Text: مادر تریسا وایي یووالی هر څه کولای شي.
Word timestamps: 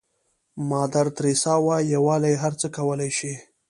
مادر 0.69 1.05
تریسا 1.17 1.53
وایي 1.65 1.85
یووالی 1.93 2.33
هر 2.43 2.53
څه 2.61 2.67
کولای 2.77 3.11
شي. 3.17 3.33